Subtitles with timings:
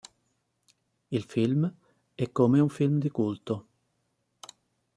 [1.11, 1.71] Il film
[2.15, 3.67] è come come un film di culto.